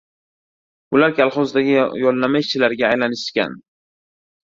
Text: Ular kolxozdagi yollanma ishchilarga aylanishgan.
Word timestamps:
Ular 0.95 1.11
kolxozdagi 1.19 1.75
yollanma 2.03 2.41
ishchilarga 2.45 2.87
aylanishgan. 2.89 3.55